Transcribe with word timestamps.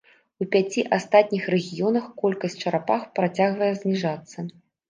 У 0.43 0.45
пяці 0.53 0.83
астатніх 0.97 1.43
рэгіёнах 1.55 2.09
колькасць 2.23 2.57
чарапах 2.65 3.07
працягвае 3.21 3.73
зніжацца. 3.85 4.49